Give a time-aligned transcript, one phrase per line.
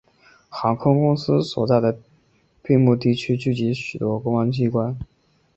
[0.49, 1.99] 航空公园所在的
[2.63, 4.97] 并木地区聚集许多公共机关。